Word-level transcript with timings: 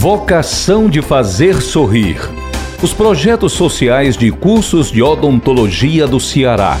Vocação 0.00 0.88
de 0.88 1.02
fazer 1.02 1.60
sorrir. 1.60 2.16
Os 2.82 2.90
projetos 2.90 3.52
sociais 3.52 4.16
de 4.16 4.30
cursos 4.30 4.90
de 4.90 5.02
odontologia 5.02 6.06
do 6.06 6.18
Ceará. 6.18 6.78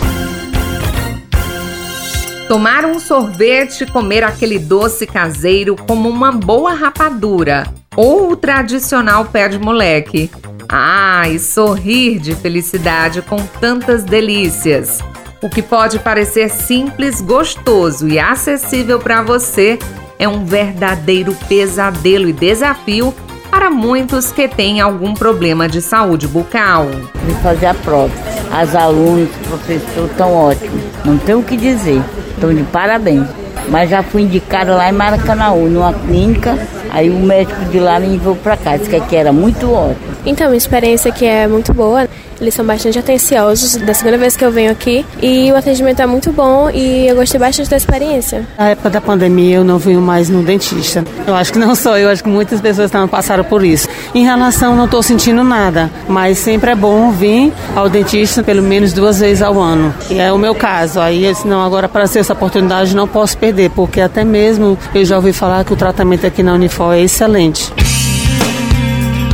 Tomar 2.48 2.86
um 2.86 2.98
sorvete, 2.98 3.84
comer 3.84 4.24
aquele 4.24 4.58
doce 4.58 5.06
caseiro 5.06 5.76
como 5.76 6.08
uma 6.08 6.32
boa 6.32 6.72
rapadura 6.72 7.66
ou 7.94 8.30
o 8.30 8.36
tradicional 8.36 9.26
pé 9.26 9.50
de 9.50 9.58
moleque. 9.58 10.30
Ah, 10.66 11.28
e 11.28 11.38
sorrir 11.38 12.20
de 12.20 12.34
felicidade 12.34 13.20
com 13.20 13.36
tantas 13.60 14.02
delícias. 14.02 15.00
O 15.42 15.50
que 15.50 15.60
pode 15.60 15.98
parecer 15.98 16.48
simples, 16.48 17.20
gostoso 17.20 18.08
e 18.08 18.18
acessível 18.18 18.98
para 18.98 19.20
você 19.20 19.78
é 20.20 20.28
um 20.28 20.44
verdadeiro 20.44 21.34
pesadelo 21.48 22.28
e 22.28 22.32
desafio 22.32 23.12
para 23.50 23.70
muitos 23.70 24.30
que 24.30 24.46
têm 24.46 24.78
algum 24.78 25.14
problema 25.14 25.66
de 25.66 25.80
saúde 25.80 26.28
bucal. 26.28 26.86
Vim 27.24 27.34
fazer 27.42 27.66
a 27.66 27.74
prova. 27.74 28.12
As 28.52 28.74
alunas, 28.74 29.30
o 29.30 29.48
professor 29.48 30.06
estão 30.10 30.34
ótimos. 30.34 30.82
Não 31.06 31.16
tem 31.16 31.34
o 31.34 31.42
que 31.42 31.56
dizer. 31.56 32.02
Estão 32.34 32.54
de 32.54 32.62
parabéns. 32.64 33.26
Mas 33.70 33.88
já 33.88 34.02
fui 34.02 34.22
indicada 34.22 34.74
lá 34.74 34.90
em 34.90 34.92
Maracanãú, 34.92 35.68
numa 35.68 35.94
clínica. 35.94 36.58
Aí 36.90 37.08
o 37.08 37.18
médico 37.18 37.64
de 37.66 37.80
lá 37.80 37.98
me 37.98 38.16
enviou 38.16 38.36
para 38.36 38.58
cá. 38.58 38.76
Disse 38.76 38.90
que 38.90 38.96
aqui 38.96 39.16
era 39.16 39.32
muito 39.32 39.72
ótimo. 39.72 40.14
Então, 40.26 40.52
a 40.52 40.56
experiência 40.56 41.10
aqui 41.10 41.24
é 41.24 41.48
muito 41.48 41.72
boa. 41.72 42.06
Eles 42.40 42.54
são 42.54 42.64
bastante 42.64 42.98
atenciosos, 42.98 43.76
da 43.76 43.92
segunda 43.92 44.16
vez 44.16 44.36
que 44.36 44.44
eu 44.44 44.50
venho 44.50 44.70
aqui. 44.70 45.04
E 45.20 45.52
o 45.52 45.56
atendimento 45.56 46.00
é 46.00 46.06
muito 46.06 46.32
bom 46.32 46.70
e 46.70 47.06
eu 47.06 47.14
gostei 47.16 47.38
bastante 47.38 47.68
da 47.68 47.76
experiência. 47.76 48.46
Na 48.56 48.68
época 48.70 48.90
da 48.90 49.00
pandemia 49.00 49.56
eu 49.56 49.64
não 49.64 49.78
venho 49.78 50.00
mais 50.00 50.28
no 50.28 50.42
dentista. 50.42 51.04
Eu 51.26 51.34
acho 51.34 51.52
que 51.52 51.58
não 51.58 51.74
só 51.74 51.98
eu, 51.98 52.08
acho 52.08 52.22
que 52.22 52.28
muitas 52.30 52.60
pessoas 52.60 52.90
também 52.90 53.08
passaram 53.08 53.44
por 53.44 53.64
isso. 53.64 53.88
Em 54.14 54.24
relação, 54.24 54.74
não 54.74 54.86
estou 54.86 55.02
sentindo 55.02 55.44
nada, 55.44 55.90
mas 56.08 56.38
sempre 56.38 56.70
é 56.70 56.74
bom 56.74 57.10
vir 57.10 57.52
ao 57.76 57.88
dentista 57.88 58.42
pelo 58.42 58.62
menos 58.62 58.92
duas 58.92 59.20
vezes 59.20 59.42
ao 59.42 59.60
ano. 59.60 59.94
E 60.08 60.18
é 60.18 60.32
o 60.32 60.38
meu 60.38 60.54
caso. 60.54 61.00
Aí, 61.00 61.30
não, 61.44 61.62
agora 61.62 61.88
para 61.88 62.08
ter 62.08 62.20
essa 62.20 62.32
oportunidade 62.32 62.96
não 62.96 63.06
posso 63.06 63.36
perder, 63.36 63.70
porque 63.70 64.00
até 64.00 64.24
mesmo 64.24 64.78
eu 64.94 65.04
já 65.04 65.16
ouvi 65.16 65.32
falar 65.32 65.64
que 65.64 65.72
o 65.72 65.76
tratamento 65.76 66.26
aqui 66.26 66.42
na 66.42 66.54
Unifor 66.54 66.94
é 66.94 67.02
excelente. 67.02 67.72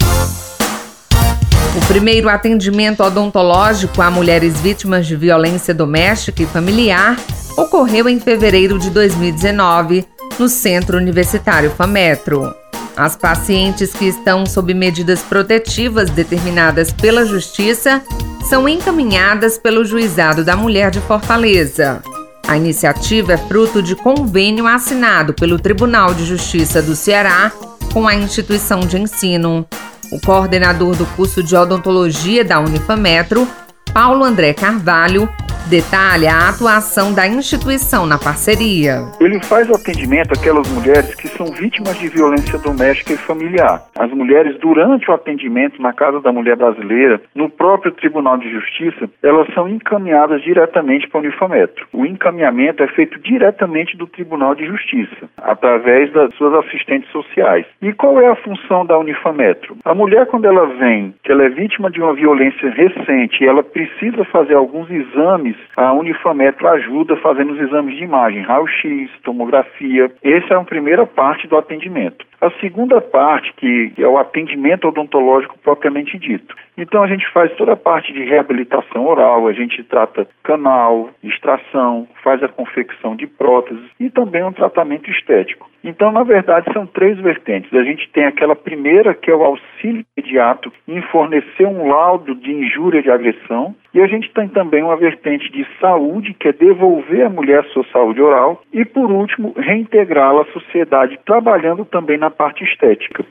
O 1.76 1.86
primeiro 1.86 2.28
atendimento 2.28 3.04
odontológico 3.04 4.02
a 4.02 4.10
mulheres 4.10 4.60
vítimas 4.60 5.06
de 5.06 5.14
violência 5.14 5.72
doméstica 5.72 6.42
e 6.42 6.46
familiar 6.46 7.16
ocorreu 7.58 8.08
em 8.08 8.20
fevereiro 8.20 8.78
de 8.78 8.88
2019 8.88 10.06
no 10.38 10.48
Centro 10.48 10.96
Universitário 10.96 11.70
FAMetro. 11.70 12.54
As 12.96 13.16
pacientes 13.16 13.92
que 13.92 14.06
estão 14.06 14.46
sob 14.46 14.72
medidas 14.72 15.22
protetivas 15.22 16.08
determinadas 16.08 16.92
pela 16.92 17.26
Justiça 17.26 18.00
são 18.48 18.69
encaminhadas 18.69 19.58
pelo 19.58 19.84
Juizado 19.84 20.44
da 20.44 20.56
Mulher 20.56 20.91
de 20.91 21.00
Fortaleza. 21.00 22.00
A 22.46 22.56
iniciativa 22.56 23.32
é 23.32 23.36
fruto 23.36 23.82
de 23.82 23.96
convênio 23.96 24.66
assinado 24.66 25.34
pelo 25.34 25.58
Tribunal 25.58 26.14
de 26.14 26.25
Justiça 26.25 26.80
do 26.80 26.94
Ceará 26.94 27.52
com 27.92 28.06
a 28.06 28.14
instituição 28.14 28.80
de 28.80 28.98
ensino. 28.98 29.66
O 30.12 30.20
coordenador 30.20 30.94
do 30.94 31.04
curso 31.06 31.42
de 31.42 31.54
odontologia 31.54 32.44
da 32.44 32.60
Unifametro, 32.60 33.46
Paulo 33.92 34.25
André 34.25 34.54
Carvalho, 34.54 35.28
detalha 35.68 36.32
a 36.32 36.48
atuação 36.48 37.12
da 37.12 37.26
instituição 37.26 38.06
na 38.06 38.16
parceria. 38.16 39.04
Ele 39.20 39.38
faz 39.44 39.68
o 39.68 39.74
atendimento 39.74 40.32
àquelas 40.32 40.66
mulheres 40.72 41.14
que 41.14 41.28
são 41.28 41.46
vítimas 41.46 41.96
de 41.98 42.08
violência 42.08 42.58
doméstica 42.58 43.12
e 43.12 43.18
familiar. 43.18 43.82
As 43.98 44.10
mulheres, 44.10 44.58
durante 44.58 45.10
o 45.10 45.14
atendimento 45.14 45.80
na 45.82 45.92
Casa 45.92 46.20
da 46.20 46.32
Mulher 46.32 46.56
Brasileira, 46.56 47.20
no 47.34 47.50
próprio 47.50 47.92
Tribunal 47.92 48.38
de 48.38 48.50
Justiça, 48.50 49.10
elas 49.22 49.46
são 49.52 49.68
encaminhadas 49.68 50.42
diretamente 50.42 51.06
para 51.08 51.18
o 51.18 51.20
Unifametro. 51.22 51.86
O 51.92 52.06
encaminhamento 52.06 52.82
é 52.82 52.88
feito 52.88 53.20
diretamente 53.20 53.94
do 53.96 54.06
Tribunal 54.06 54.54
de 54.54 54.64
Justiça, 54.64 55.28
através 55.36 56.10
das 56.12 56.34
suas 56.34 56.54
assistentes 56.64 57.10
sociais. 57.10 57.66
E 57.82 57.92
qual 57.92 58.18
é 58.20 58.28
a 58.28 58.36
função 58.36 58.86
da 58.86 58.98
Unifametro? 58.98 59.76
A 59.84 59.94
mulher, 59.94 60.26
quando 60.26 60.46
ela 60.46 60.66
vem, 60.78 61.14
que 61.22 61.30
ela 61.30 61.44
é 61.44 61.50
vítima 61.50 61.90
de 61.90 62.00
uma 62.00 62.14
violência 62.14 62.70
recente 62.70 63.44
e 63.44 63.46
ela 63.46 63.62
precisa 63.62 64.24
fazer 64.24 64.54
alguns 64.54 64.90
exames 64.90 65.57
a 65.76 65.92
Unifametro 65.92 66.69
ajuda 66.69 67.16
fazendo 67.16 67.52
os 67.52 67.60
exames 67.60 67.96
de 67.96 68.04
imagem, 68.04 68.42
raio-x, 68.42 69.10
tomografia. 69.22 70.10
Essa 70.22 70.54
é 70.54 70.56
a 70.56 70.64
primeira 70.64 71.06
parte 71.06 71.46
do 71.46 71.56
atendimento. 71.56 72.26
A 72.41 72.50
segunda 72.60 73.00
parte, 73.00 73.52
que 73.54 73.92
é 73.98 74.06
o 74.06 74.19
atendimento 74.19 74.88
odontológico 74.88 75.58
propriamente 75.58 76.19
dito. 76.19 76.54
Então 76.78 77.02
a 77.02 77.08
gente 77.08 77.28
faz 77.32 77.52
toda 77.56 77.72
a 77.72 77.76
parte 77.76 78.12
de 78.12 78.22
reabilitação 78.22 79.04
oral, 79.04 79.48
a 79.48 79.52
gente 79.52 79.82
trata 79.82 80.28
canal, 80.44 81.10
extração, 81.24 82.06
faz 82.22 82.40
a 82.40 82.48
confecção 82.48 83.16
de 83.16 83.26
próteses 83.26 83.82
e 83.98 84.08
também 84.08 84.44
um 84.44 84.52
tratamento 84.52 85.10
estético. 85.10 85.68
Então, 85.82 86.12
na 86.12 86.22
verdade, 86.22 86.72
são 86.72 86.86
três 86.86 87.18
vertentes. 87.18 87.72
A 87.72 87.82
gente 87.82 88.08
tem 88.10 88.26
aquela 88.26 88.54
primeira, 88.54 89.14
que 89.14 89.30
é 89.30 89.34
o 89.34 89.44
auxílio 89.44 90.04
imediato 90.16 90.72
em 90.86 91.00
fornecer 91.02 91.66
um 91.66 91.88
laudo 91.88 92.34
de 92.34 92.52
injúria 92.52 93.02
de 93.02 93.10
agressão, 93.10 93.74
e 93.94 94.00
a 94.00 94.06
gente 94.06 94.32
tem 94.32 94.48
também 94.48 94.82
uma 94.82 94.96
vertente 94.96 95.50
de 95.50 95.66
saúde, 95.80 96.34
que 96.34 96.48
é 96.48 96.52
devolver 96.52 97.26
a 97.26 97.30
mulher 97.30 97.64
sua 97.72 97.84
saúde 97.92 98.20
oral, 98.20 98.62
e 98.72 98.84
por 98.84 99.10
último, 99.10 99.52
reintegrá-la 99.56 100.42
à 100.42 100.52
sociedade, 100.52 101.18
trabalhando 101.24 101.84
também 101.84 102.18
na 102.18 102.30
parte 102.30 102.64
estética. 102.64 103.24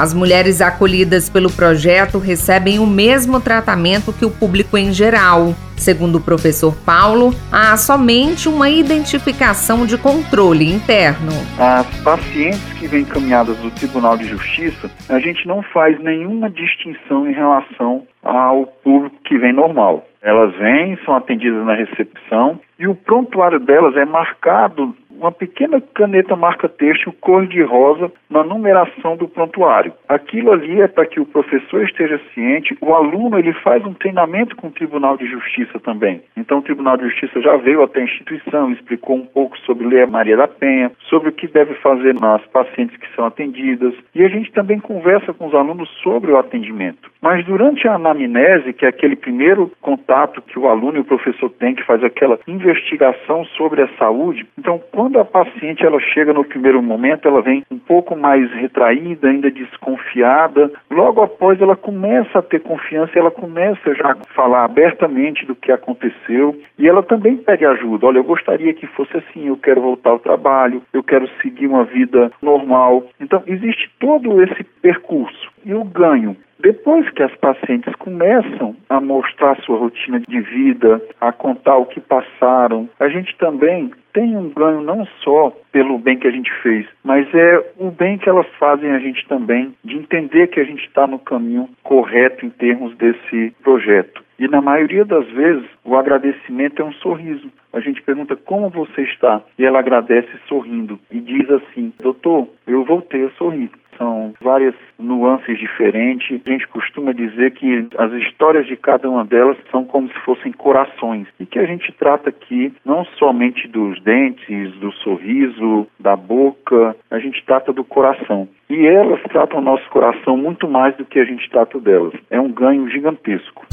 As 0.00 0.14
mulheres 0.14 0.62
acolhidas 0.62 1.28
pelo 1.28 1.52
projeto 1.52 2.16
recebem 2.16 2.78
o 2.78 2.86
mesmo 2.86 3.38
tratamento 3.38 4.14
que 4.14 4.24
o 4.24 4.30
público 4.30 4.78
em 4.78 4.94
geral. 4.94 5.52
Segundo 5.76 6.16
o 6.16 6.20
professor 6.22 6.74
Paulo, 6.86 7.34
há 7.52 7.76
somente 7.76 8.48
uma 8.48 8.70
identificação 8.70 9.84
de 9.84 9.98
controle 9.98 10.72
interno. 10.72 11.32
As 11.58 11.86
pacientes 12.02 12.72
que 12.78 12.86
vêm 12.86 13.02
encaminhadas 13.02 13.58
do 13.58 13.70
Tribunal 13.72 14.16
de 14.16 14.26
Justiça, 14.26 14.90
a 15.06 15.18
gente 15.18 15.46
não 15.46 15.62
faz 15.64 16.02
nenhuma 16.02 16.48
distinção 16.48 17.28
em 17.28 17.34
relação 17.34 18.06
ao 18.22 18.64
público 18.82 19.16
que 19.26 19.36
vem 19.36 19.52
normal. 19.52 20.06
Elas 20.22 20.54
vêm, 20.56 20.98
são 21.04 21.14
atendidas 21.14 21.62
na 21.66 21.74
recepção 21.74 22.58
e 22.78 22.88
o 22.88 22.94
prontuário 22.94 23.60
delas 23.60 23.94
é 23.96 24.06
marcado 24.06 24.96
uma 25.20 25.30
pequena 25.30 25.80
caneta 25.94 26.34
marca-texto 26.34 27.12
cor-de-rosa 27.20 28.10
na 28.30 28.42
numeração 28.42 29.16
do 29.16 29.28
prontuário. 29.28 29.92
Aquilo 30.08 30.50
ali 30.50 30.80
é 30.80 30.88
para 30.88 31.04
que 31.04 31.20
o 31.20 31.26
professor 31.26 31.84
esteja 31.84 32.18
ciente, 32.32 32.76
o 32.80 32.94
aluno 32.94 33.38
ele 33.38 33.52
faz 33.52 33.84
um 33.84 33.92
treinamento 33.92 34.56
com 34.56 34.68
o 34.68 34.72
Tribunal 34.72 35.18
de 35.18 35.26
Justiça 35.26 35.78
também. 35.78 36.22
Então 36.36 36.58
o 36.58 36.62
Tribunal 36.62 36.96
de 36.96 37.04
Justiça 37.10 37.40
já 37.42 37.56
veio 37.58 37.82
até 37.82 38.00
a 38.00 38.04
instituição, 38.04 38.72
explicou 38.72 39.16
um 39.16 39.26
pouco 39.26 39.58
sobre 39.58 39.86
Lei 39.86 40.06
Maria 40.06 40.38
da 40.38 40.48
Penha, 40.48 40.90
sobre 41.10 41.28
o 41.28 41.32
que 41.32 41.46
deve 41.46 41.74
fazer 41.74 42.14
nas 42.14 42.44
pacientes 42.46 42.96
que 42.96 43.14
são 43.14 43.26
atendidas, 43.26 43.94
e 44.14 44.24
a 44.24 44.28
gente 44.28 44.50
também 44.52 44.80
conversa 44.80 45.34
com 45.34 45.46
os 45.46 45.54
alunos 45.54 45.88
sobre 46.02 46.32
o 46.32 46.38
atendimento. 46.38 47.09
Mas 47.20 47.44
durante 47.44 47.86
a 47.86 47.94
anamnese, 47.94 48.72
que 48.72 48.86
é 48.86 48.88
aquele 48.88 49.14
primeiro 49.14 49.70
contato 49.80 50.40
que 50.40 50.58
o 50.58 50.68
aluno 50.68 50.98
e 50.98 51.00
o 51.00 51.04
professor 51.04 51.50
têm, 51.50 51.74
que 51.74 51.84
faz 51.84 52.02
aquela 52.02 52.38
investigação 52.48 53.44
sobre 53.56 53.82
a 53.82 53.88
saúde, 53.98 54.46
então 54.58 54.80
quando 54.90 55.18
a 55.18 55.24
paciente 55.24 55.84
ela 55.84 56.00
chega 56.00 56.32
no 56.32 56.44
primeiro 56.44 56.82
momento, 56.82 57.28
ela 57.28 57.42
vem 57.42 57.62
um 57.70 57.78
pouco 57.78 58.16
mais 58.16 58.50
retraída, 58.52 59.28
ainda 59.28 59.50
desconfiada. 59.50 60.72
Logo 60.90 61.20
após 61.22 61.60
ela 61.60 61.76
começa 61.76 62.38
a 62.38 62.42
ter 62.42 62.60
confiança, 62.60 63.18
ela 63.18 63.30
começa 63.30 63.94
já 63.94 64.12
a 64.12 64.34
falar 64.34 64.64
abertamente 64.64 65.44
do 65.44 65.54
que 65.54 65.70
aconteceu 65.70 66.58
e 66.78 66.88
ela 66.88 67.02
também 67.02 67.36
pede 67.36 67.66
ajuda. 67.66 68.06
Olha, 68.06 68.18
eu 68.18 68.24
gostaria 68.24 68.72
que 68.72 68.86
fosse 68.86 69.16
assim, 69.18 69.48
eu 69.48 69.56
quero 69.56 69.82
voltar 69.82 70.10
ao 70.10 70.18
trabalho, 70.18 70.82
eu 70.92 71.02
quero 71.02 71.28
seguir 71.42 71.66
uma 71.66 71.84
vida 71.84 72.30
normal. 72.40 73.04
Então 73.20 73.42
existe 73.46 73.90
todo 73.98 74.42
esse 74.42 74.64
percurso 74.80 75.50
e 75.64 75.74
o 75.74 75.84
ganho 75.84 76.36
depois 76.62 77.08
que 77.10 77.22
as 77.22 77.34
pacientes 77.36 77.94
começam 77.96 78.76
a 78.88 79.00
mostrar 79.00 79.56
sua 79.62 79.78
rotina 79.78 80.20
de 80.20 80.40
vida, 80.40 81.00
a 81.18 81.32
contar 81.32 81.76
o 81.78 81.86
que 81.86 82.00
passaram, 82.00 82.88
a 82.98 83.08
gente 83.08 83.34
também 83.38 83.90
tem 84.12 84.36
um 84.36 84.50
ganho 84.50 84.82
não 84.82 85.06
só 85.22 85.56
pelo 85.72 85.98
bem 85.98 86.18
que 86.18 86.26
a 86.26 86.30
gente 86.30 86.52
fez, 86.62 86.86
mas 87.02 87.26
é 87.34 87.72
o 87.78 87.90
bem 87.90 88.18
que 88.18 88.28
elas 88.28 88.46
fazem 88.58 88.90
a 88.90 88.98
gente 88.98 89.26
também, 89.26 89.74
de 89.82 89.96
entender 89.96 90.48
que 90.48 90.60
a 90.60 90.64
gente 90.64 90.84
está 90.84 91.06
no 91.06 91.18
caminho 91.18 91.68
correto 91.82 92.44
em 92.44 92.50
termos 92.50 92.94
desse 92.96 93.54
projeto. 93.62 94.22
E 94.38 94.48
na 94.48 94.60
maioria 94.60 95.04
das 95.04 95.26
vezes, 95.28 95.68
o 95.84 95.96
agradecimento 95.96 96.80
é 96.80 96.84
um 96.84 96.92
sorriso. 96.94 97.50
A 97.72 97.80
gente 97.80 98.02
pergunta 98.02 98.34
como 98.34 98.70
você 98.70 99.02
está 99.02 99.42
e 99.58 99.64
ela 99.64 99.78
agradece 99.78 100.30
sorrindo 100.48 100.98
e 101.10 101.20
diz 101.20 101.48
assim: 101.50 101.92
Doutor, 102.00 102.48
eu 102.66 102.82
voltei 102.84 103.26
a 103.26 103.30
sorrir 103.32 103.70
são 104.00 104.32
várias 104.40 104.74
nuances 104.98 105.58
diferentes. 105.58 106.40
A 106.46 106.50
gente 106.50 106.66
costuma 106.68 107.12
dizer 107.12 107.50
que 107.52 107.86
as 107.98 108.10
histórias 108.12 108.66
de 108.66 108.74
cada 108.74 109.08
uma 109.10 109.24
delas 109.26 109.58
são 109.70 109.84
como 109.84 110.08
se 110.08 110.18
fossem 110.20 110.52
corações 110.52 111.28
e 111.38 111.44
que 111.44 111.58
a 111.58 111.66
gente 111.66 111.92
trata 111.92 112.30
aqui 112.30 112.72
não 112.82 113.04
somente 113.18 113.68
dos 113.68 114.02
dentes, 114.02 114.72
do 114.76 114.90
sorriso, 114.92 115.86
da 115.98 116.16
boca, 116.16 116.96
a 117.10 117.18
gente 117.18 117.44
trata 117.44 117.72
do 117.72 117.84
coração. 117.84 118.48
E 118.70 118.86
elas 118.86 119.20
tratam 119.24 119.58
o 119.58 119.62
nosso 119.62 119.88
coração 119.90 120.36
muito 120.36 120.66
mais 120.66 120.96
do 120.96 121.04
que 121.04 121.18
a 121.18 121.24
gente 121.24 121.48
trata 121.50 121.78
delas. 121.78 122.14
É 122.30 122.40
um 122.40 122.50
ganho 122.50 122.88
gigantesco. 122.88 123.66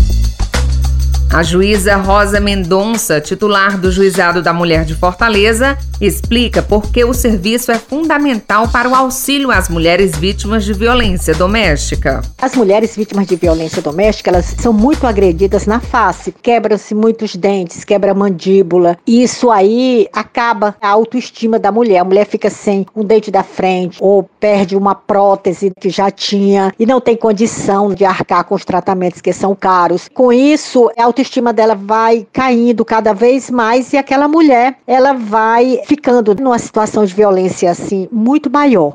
A 1.33 1.44
juíza 1.44 1.97
Rosa 1.97 2.39
Mendonça, 2.39 3.19
titular 3.19 3.77
do 3.77 3.91
Juizado 3.91 4.41
da 4.41 4.53
Mulher 4.53 4.85
de 4.85 4.95
Fortaleza, 4.95 5.77
explica 6.00 6.62
por 6.62 6.89
que 6.89 7.03
o 7.03 7.13
serviço 7.13 7.69
é 7.71 7.77
fundamental 7.77 8.69
para 8.69 8.88
o 8.88 8.95
auxílio 8.95 9.51
às 9.51 9.68
mulheres 9.68 10.15
vítimas 10.15 10.63
de 10.63 10.74
violência 10.74 11.35
doméstica. 11.35 12.21
As 12.41 12.56
mulheres 12.56 12.95
vítimas 12.95 13.27
de 13.27 13.35
violência 13.35 13.81
doméstica, 13.81 14.29
elas 14.29 14.56
são 14.57 14.71
muito 14.71 15.06
agredidas 15.06 15.65
na 15.65 15.79
face, 15.79 16.31
quebram-se 16.31 16.95
muitos 16.95 17.35
dentes, 17.35 17.83
quebra 17.83 18.12
a 18.12 18.15
mandíbula, 18.15 18.97
e 19.06 19.21
isso 19.21 19.51
aí 19.51 20.07
acaba 20.13 20.75
a 20.81 20.89
autoestima 20.89 21.59
da 21.59 21.71
mulher. 21.71 22.00
A 22.00 22.06
mulher 22.06 22.25
fica 22.25 22.50
sem 22.50 22.85
um 22.95 23.03
dente 23.03 23.29
da 23.29 23.44
frente 23.44 23.97
ou 24.00 24.24
perde 24.39 24.77
uma 24.77 24.95
prótese 24.95 25.74
que 25.79 25.89
já 25.89 26.09
tinha 26.09 26.74
e 26.79 26.85
não 26.85 27.01
tem 27.01 27.18
condição 27.18 27.94
de 27.94 28.06
arcar 28.06 28.45
com 28.45 28.56
os 28.56 28.63
tratamentos 28.63 29.19
que 29.19 29.33
são 29.33 29.53
caros. 29.53 30.07
Com 30.13 30.31
isso, 30.31 30.89
a 30.97 31.07
autoestima 31.18 31.52
dela 31.52 31.74
vai 31.74 32.28
caindo 32.31 32.86
cada 32.86 33.12
vez 33.12 33.50
mais 33.50 33.92
e 33.92 33.98
aquela 33.98 34.28
mulher, 34.28 34.78
ela 34.86 35.14
vai 35.14 35.81
ficando 35.86 36.36
numa 36.36 36.60
situação 36.60 37.04
de 37.06 37.14
violência 37.14 37.72
assim 37.72 38.08
muito 38.12 38.52
maior. 38.52 38.94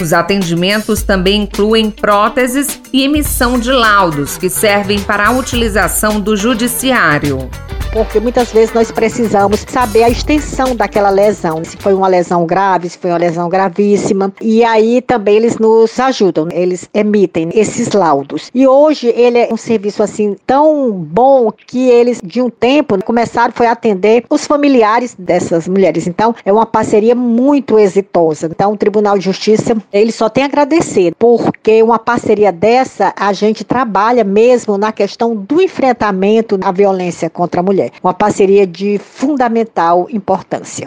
Os 0.00 0.12
atendimentos 0.12 1.02
também 1.02 1.42
incluem 1.42 1.90
próteses 1.90 2.80
e 2.92 3.04
emissão 3.04 3.58
de 3.58 3.70
laudos 3.70 4.36
que 4.36 4.50
servem 4.50 5.00
para 5.00 5.28
a 5.28 5.30
utilização 5.30 6.20
do 6.20 6.36
judiciário 6.36 7.48
porque 7.94 8.18
muitas 8.18 8.52
vezes 8.52 8.74
nós 8.74 8.90
precisamos 8.90 9.64
saber 9.68 10.02
a 10.02 10.10
extensão 10.10 10.74
daquela 10.74 11.10
lesão, 11.10 11.64
se 11.64 11.76
foi 11.76 11.94
uma 11.94 12.08
lesão 12.08 12.44
grave, 12.44 12.88
se 12.88 12.98
foi 12.98 13.12
uma 13.12 13.18
lesão 13.18 13.48
gravíssima, 13.48 14.32
e 14.40 14.64
aí 14.64 15.00
também 15.00 15.36
eles 15.36 15.58
nos 15.58 15.96
ajudam, 16.00 16.48
eles 16.50 16.88
emitem 16.92 17.50
esses 17.54 17.92
laudos. 17.92 18.50
E 18.52 18.66
hoje 18.66 19.06
ele 19.14 19.38
é 19.38 19.48
um 19.52 19.56
serviço 19.56 20.02
assim 20.02 20.34
tão 20.44 20.90
bom 20.90 21.52
que 21.52 21.88
eles 21.88 22.20
de 22.20 22.42
um 22.42 22.50
tempo 22.50 23.00
começaram 23.04 23.54
foi 23.54 23.68
atender 23.68 24.24
os 24.28 24.44
familiares 24.44 25.14
dessas 25.16 25.68
mulheres. 25.68 26.08
Então 26.08 26.34
é 26.44 26.52
uma 26.52 26.66
parceria 26.66 27.14
muito 27.14 27.78
exitosa. 27.78 28.48
Então 28.50 28.72
o 28.72 28.76
Tribunal 28.76 29.16
de 29.16 29.24
Justiça 29.24 29.76
ele 29.92 30.10
só 30.10 30.28
tem 30.28 30.42
a 30.42 30.46
agradecer 30.46 31.14
porque 31.16 31.80
uma 31.80 32.00
parceria 32.00 32.50
dessa 32.50 33.14
a 33.16 33.32
gente 33.32 33.62
trabalha 33.62 34.24
mesmo 34.24 34.76
na 34.76 34.90
questão 34.90 35.36
do 35.36 35.62
enfrentamento 35.62 36.58
à 36.60 36.72
violência 36.72 37.30
contra 37.30 37.60
a 37.60 37.62
mulher 37.62 37.83
mulher. 37.84 37.92
Uma 38.02 38.14
parceria 38.14 38.66
de 38.66 38.98
fundamental 38.98 40.06
importância. 40.10 40.86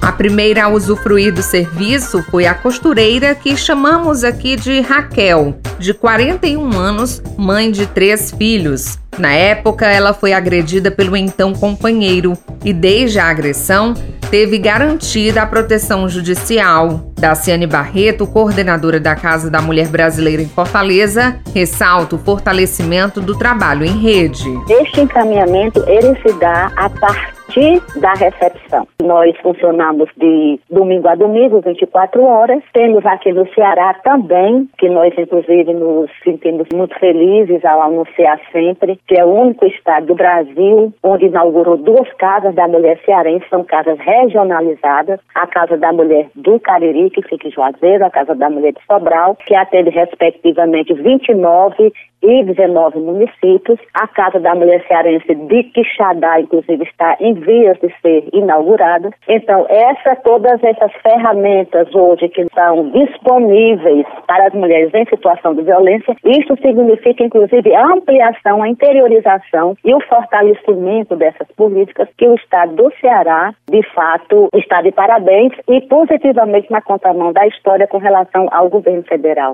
A 0.00 0.10
primeira 0.10 0.64
a 0.64 0.68
usufruir 0.68 1.32
do 1.32 1.42
serviço 1.42 2.22
foi 2.24 2.44
a 2.44 2.54
costureira 2.54 3.34
que 3.34 3.56
chamamos 3.56 4.24
aqui 4.24 4.56
de 4.56 4.80
Raquel, 4.80 5.54
de 5.78 5.94
41 5.94 6.76
anos, 6.76 7.22
mãe 7.38 7.70
de 7.70 7.86
três 7.86 8.30
filhos. 8.30 8.98
Na 9.16 9.32
época, 9.32 9.86
ela 9.86 10.12
foi 10.12 10.32
agredida 10.32 10.90
pelo 10.90 11.16
então 11.16 11.52
companheiro 11.52 12.36
e, 12.64 12.72
desde 12.72 13.18
a 13.20 13.28
agressão, 13.28 13.94
teve 14.32 14.56
garantida 14.56 15.42
a 15.42 15.46
proteção 15.46 16.08
judicial. 16.08 17.12
Daciane 17.20 17.66
Barreto, 17.66 18.26
coordenadora 18.26 18.98
da 18.98 19.14
Casa 19.14 19.50
da 19.50 19.60
Mulher 19.60 19.88
Brasileira 19.88 20.40
em 20.40 20.48
Fortaleza, 20.48 21.38
ressalta 21.54 22.16
o 22.16 22.18
fortalecimento 22.18 23.20
do 23.20 23.36
trabalho 23.36 23.84
em 23.84 23.98
rede. 23.98 24.42
Este 24.70 25.02
encaminhamento 25.02 25.84
ele 25.86 26.18
se 26.22 26.32
dá 26.38 26.72
a 26.76 26.88
partir 26.88 27.41
partir 27.52 27.82
da 28.00 28.12
recepção. 28.14 28.86
Nós 29.02 29.36
funcionamos 29.38 30.08
de 30.16 30.58
domingo 30.70 31.08
a 31.08 31.14
domingo, 31.14 31.60
24 31.60 32.22
horas. 32.22 32.62
Temos 32.72 33.04
aqui 33.04 33.32
no 33.32 33.46
Ceará 33.54 33.94
também, 34.02 34.68
que 34.78 34.88
nós 34.88 35.12
inclusive 35.16 35.72
nos 35.74 36.10
sentimos 36.24 36.66
muito 36.72 36.98
felizes 36.98 37.64
ao 37.64 37.82
anunciar 37.82 38.40
sempre, 38.50 38.98
que 39.06 39.18
é 39.18 39.24
o 39.24 39.28
único 39.28 39.66
estado 39.66 40.06
do 40.06 40.14
Brasil 40.14 40.92
onde 41.02 41.26
inaugurou 41.26 41.76
duas 41.76 42.10
casas 42.14 42.54
da 42.54 42.66
mulher 42.66 42.98
cearense, 43.04 43.44
são 43.50 43.64
casas 43.64 43.98
regionalizadas, 43.98 45.20
a 45.34 45.46
Casa 45.46 45.76
da 45.76 45.92
Mulher 45.92 46.28
do 46.34 46.58
Cariri, 46.58 47.10
que 47.10 47.22
fica 47.22 47.48
em 47.48 47.50
Juazeiro, 47.50 48.04
a 48.04 48.10
Casa 48.10 48.34
da 48.34 48.48
Mulher 48.48 48.72
de 48.72 48.80
Sobral, 48.86 49.36
que 49.46 49.54
atende 49.54 49.90
respectivamente 49.90 50.94
29 50.94 51.92
e 52.22 52.44
19 52.44 52.98
municípios. 53.00 53.78
A 53.94 54.06
Casa 54.06 54.38
da 54.38 54.54
Mulher 54.54 54.84
Cearense 54.86 55.34
de 55.34 55.64
Quixadá, 55.64 56.40
inclusive, 56.40 56.84
está 56.84 57.16
em 57.20 57.34
vias 57.44 57.78
de 57.80 57.92
ser 58.00 58.28
inaugurada. 58.32 59.10
Então, 59.28 59.66
essa, 59.68 60.16
todas 60.16 60.62
essas 60.62 60.92
ferramentas 61.02 61.94
hoje 61.94 62.28
que 62.28 62.42
estão 62.42 62.90
disponíveis 62.90 64.06
para 64.26 64.46
as 64.46 64.54
mulheres 64.54 64.92
em 64.94 65.04
situação 65.06 65.54
de 65.54 65.62
violência, 65.62 66.16
isso 66.24 66.56
significa, 66.62 67.24
inclusive, 67.24 67.74
a 67.74 67.86
ampliação, 67.86 68.62
a 68.62 68.68
interiorização 68.68 69.76
e 69.84 69.94
o 69.94 70.00
fortalecimento 70.00 71.16
dessas 71.16 71.48
políticas 71.56 72.08
que 72.16 72.26
o 72.26 72.34
Estado 72.34 72.74
do 72.74 72.92
Ceará, 73.00 73.52
de 73.70 73.82
fato, 73.94 74.48
está 74.54 74.82
de 74.82 74.92
parabéns 74.92 75.52
e 75.68 75.80
positivamente 75.82 76.70
na 76.70 76.80
contramão 76.80 77.32
da 77.32 77.46
história 77.46 77.86
com 77.86 77.98
relação 77.98 78.48
ao 78.50 78.68
governo 78.68 79.02
federal. 79.04 79.52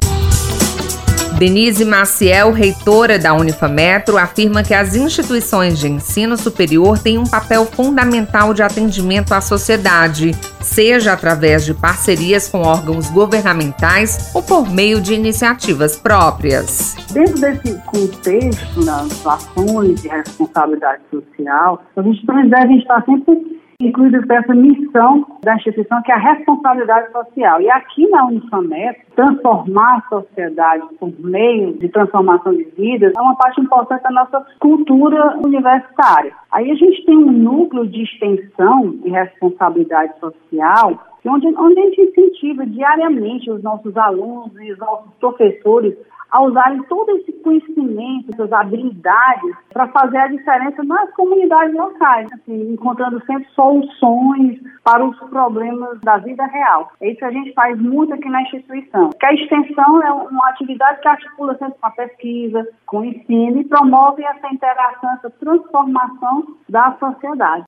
Denise 1.38 1.84
Maciel, 1.84 2.50
reitora 2.50 3.16
da 3.16 3.32
Unifametro, 3.32 4.18
afirma 4.18 4.64
que 4.64 4.74
as 4.74 4.96
instituições 4.96 5.78
de 5.78 5.86
ensino 5.86 6.36
superior 6.36 6.98
têm 6.98 7.16
um 7.16 7.24
papel 7.24 7.64
fundamental 7.64 8.52
de 8.52 8.60
atendimento 8.60 9.32
à 9.32 9.40
sociedade, 9.40 10.32
seja 10.60 11.12
através 11.12 11.64
de 11.64 11.74
parcerias 11.74 12.48
com 12.48 12.62
órgãos 12.62 13.08
governamentais 13.10 14.32
ou 14.34 14.42
por 14.42 14.68
meio 14.68 15.00
de 15.00 15.14
iniciativas 15.14 15.96
próprias. 15.96 16.96
Dentro 17.12 17.40
desse 17.40 17.72
contexto 17.86 18.84
das 18.84 19.24
ações 19.24 20.02
de 20.02 20.08
responsabilidade 20.08 21.02
social, 21.08 21.84
a 21.96 22.02
gente 22.02 22.26
deve 22.26 22.78
estar 22.78 23.04
sempre 23.04 23.57
incluídas 23.80 24.28
essa 24.28 24.54
missão 24.54 25.24
da 25.44 25.54
instituição, 25.54 26.02
que 26.02 26.10
é 26.10 26.14
a 26.16 26.18
responsabilidade 26.18 27.12
social. 27.12 27.60
E 27.60 27.70
aqui 27.70 28.08
na 28.08 28.26
Unifamet, 28.26 28.98
transformar 29.14 29.98
a 29.98 30.08
sociedade 30.08 30.82
por 30.98 31.12
meio 31.20 31.74
de 31.74 31.88
transformação 31.88 32.52
de 32.54 32.64
vidas 32.76 33.12
é 33.16 33.20
uma 33.20 33.36
parte 33.36 33.60
importante 33.60 34.02
da 34.02 34.10
nossa 34.10 34.44
cultura 34.58 35.36
universitária. 35.44 36.32
Aí 36.50 36.68
a 36.72 36.74
gente 36.74 37.04
tem 37.06 37.16
um 37.16 37.30
núcleo 37.30 37.86
de 37.86 38.02
extensão 38.02 38.98
e 39.04 39.10
responsabilidade 39.10 40.18
social 40.18 40.98
onde, 41.24 41.46
onde 41.46 41.78
a 41.78 41.84
gente 41.84 42.00
incentiva 42.00 42.66
diariamente 42.66 43.50
os 43.50 43.62
nossos 43.62 43.96
alunos 43.96 44.50
e 44.60 44.72
os 44.72 44.78
nossos 44.78 45.12
professores 45.20 45.94
a 46.30 46.42
usarem 46.42 46.82
todo 46.84 47.10
esse 47.16 47.32
conhecimento, 47.32 48.32
essas 48.32 48.52
habilidades, 48.52 49.54
para 49.72 49.88
fazer 49.88 50.18
a 50.18 50.28
diferença 50.28 50.82
nas 50.84 51.10
comunidades 51.14 51.74
locais, 51.74 52.28
assim, 52.32 52.72
encontrando 52.72 53.22
sempre 53.24 53.48
soluções 53.54 54.60
para 54.84 55.04
os 55.04 55.18
problemas 55.30 56.00
da 56.00 56.18
vida 56.18 56.44
real. 56.46 56.92
É 57.00 57.10
isso 57.10 57.18
que 57.18 57.24
a 57.24 57.30
gente 57.30 57.52
faz 57.52 57.80
muito 57.80 58.12
aqui 58.14 58.28
na 58.28 58.42
instituição. 58.42 59.10
Que 59.10 59.26
a 59.26 59.34
extensão 59.34 60.02
é 60.02 60.12
uma 60.12 60.48
atividade 60.50 61.00
que 61.00 61.08
articula 61.08 61.56
sempre 61.56 61.78
com 61.80 61.86
a 61.86 61.90
pesquisa, 61.90 62.68
com 62.86 62.98
o 63.00 63.04
ensino 63.04 63.58
e 63.58 63.64
promove 63.64 64.22
essa 64.22 64.48
interação, 64.52 65.10
essa 65.12 65.30
transformação 65.30 66.46
da 66.68 66.96
sociedade. 66.98 67.64